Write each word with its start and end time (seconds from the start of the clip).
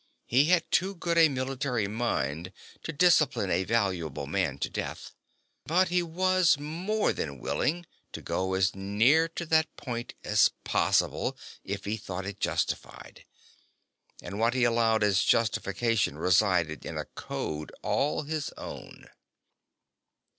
He 0.25 0.45
had 0.45 0.63
too 0.71 0.95
good 0.95 1.19
a 1.19 1.29
military 1.29 1.87
mind 1.87 2.51
to 2.81 2.91
discipline 2.91 3.51
a 3.51 3.63
valuable 3.65 4.25
man 4.25 4.57
to 4.57 4.67
death. 4.67 5.11
But 5.65 5.89
he 5.89 6.01
was 6.01 6.57
more 6.57 7.13
than 7.13 7.37
willing 7.37 7.85
to 8.13 8.19
go 8.23 8.55
as 8.55 8.73
near 8.73 9.27
to 9.27 9.45
that 9.45 9.77
point 9.77 10.15
as 10.23 10.49
possible, 10.63 11.37
if 11.63 11.85
he 11.85 11.97
thought 11.97 12.25
it 12.25 12.39
justified. 12.39 13.25
And 14.23 14.39
what 14.39 14.55
he 14.55 14.63
allowed 14.63 15.03
as 15.03 15.21
justification 15.21 16.17
resided 16.17 16.83
in 16.83 16.97
a 16.97 17.05
code 17.05 17.71
all 17.83 18.23
his 18.23 18.49
own. 18.57 19.05